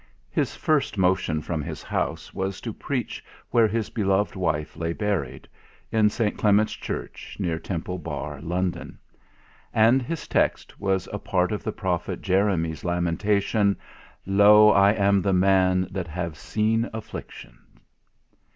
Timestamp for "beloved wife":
3.91-4.75